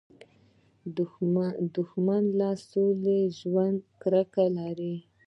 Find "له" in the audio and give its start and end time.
2.39-2.49